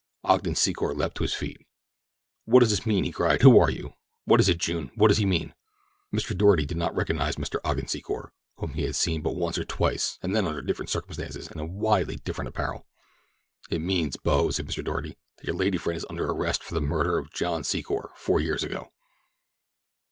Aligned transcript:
Ogden 0.23 0.55
Secor 0.55 0.97
leaped 0.97 1.13
to 1.17 1.21
his 1.23 1.35
feet. 1.35 1.61
"What 2.45 2.61
does 2.61 2.71
this 2.71 2.87
mean?" 2.87 3.03
he 3.03 3.11
cried. 3.11 3.43
"Who 3.43 3.59
are 3.59 3.69
you? 3.69 3.93
What 4.25 4.39
is 4.39 4.49
it, 4.49 4.57
June? 4.57 4.89
What 4.95 5.09
does 5.09 5.19
he 5.19 5.27
mean?" 5.27 5.53
Mr. 6.11 6.35
Doarty 6.35 6.65
did 6.65 6.75
not 6.77 6.95
recognize 6.95 7.35
Mr. 7.35 7.59
Ogden 7.63 7.85
Secor, 7.85 8.31
whom 8.55 8.73
he 8.73 8.81
had 8.81 8.95
seen 8.95 9.21
but 9.21 9.35
once 9.35 9.59
or 9.59 9.63
twice 9.63 10.17
and 10.23 10.35
then 10.35 10.47
under 10.47 10.57
very 10.59 10.65
different 10.65 10.89
circumstances 10.89 11.49
and 11.49 11.61
in 11.61 11.73
widely 11.75 12.15
different 12.15 12.49
apparel. 12.49 12.87
"It 13.69 13.81
means, 13.81 14.17
bo," 14.17 14.49
said 14.49 14.65
Mr. 14.65 14.83
Doarty, 14.83 15.17
"that 15.37 15.45
your 15.45 15.55
lady 15.55 15.77
friend 15.77 15.95
is 15.97 16.05
under 16.09 16.25
arrest 16.31 16.63
for 16.63 16.73
the 16.73 16.81
murder 16.81 17.19
of 17.19 17.31
John 17.31 17.61
Secor 17.61 18.09
four 18.15 18.39
years 18.39 18.63
ago." 18.63 18.91